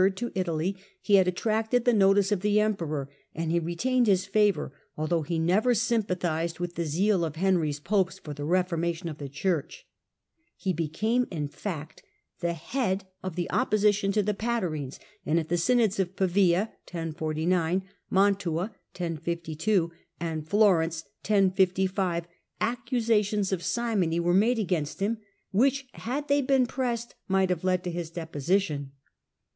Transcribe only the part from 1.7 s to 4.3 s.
the notice of the emperor, and he retained his